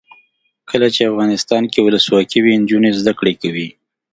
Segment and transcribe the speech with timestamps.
[0.69, 3.67] کله چې افغانستان کې ولسواکي وي نجونې زده کړې کوي.